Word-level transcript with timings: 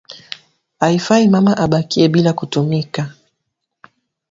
Aifai 0.85 1.23
mama 1.33 1.53
abakiye 1.65 2.05
bila 2.13 2.31
ku 2.37 2.45
tumika 2.51 3.03